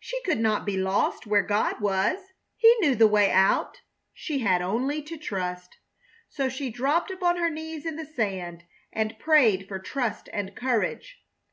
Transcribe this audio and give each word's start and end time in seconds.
She 0.00 0.20
could 0.24 0.40
not 0.40 0.66
be 0.66 0.76
lost 0.76 1.24
where 1.24 1.44
God 1.44 1.80
was. 1.80 2.18
He 2.56 2.74
knew 2.80 2.96
the 2.96 3.06
way 3.06 3.30
out. 3.30 3.80
She 4.12 4.40
had 4.40 4.60
only 4.60 5.02
to 5.04 5.16
trust. 5.16 5.76
So 6.28 6.48
she 6.48 6.68
dropped 6.68 7.12
upon 7.12 7.36
her 7.36 7.48
knees 7.48 7.86
in 7.86 7.94
the 7.94 8.04
sand 8.04 8.64
and 8.92 9.16
prayed 9.20 9.68
for 9.68 9.78
trust 9.78 10.28
and 10.32 10.56
courage. 10.56 11.22